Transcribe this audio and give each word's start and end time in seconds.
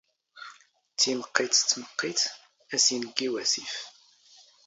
ⵜⵉⵎⵇⵇⵉⵜ 0.99 1.51
ⵙ 1.57 1.61
ⵜⵎⵇⵇⵉⵜ 1.69 2.21
ⴰ 2.73 2.75
ⵙ 2.83 2.85
ⵉⵏⴳⴳⵉ 2.95 3.27
ⵡⴰⵙⵉⴼ 3.33 3.67